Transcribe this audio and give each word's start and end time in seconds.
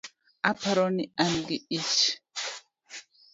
Aparo 0.49 0.85
ni 0.95 1.03
an 1.21 1.33
gi 1.47 1.57
ich 1.79 1.95